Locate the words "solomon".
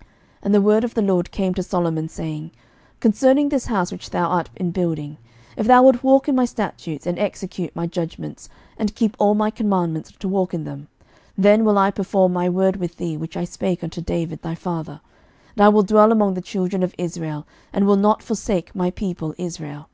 1.62-2.08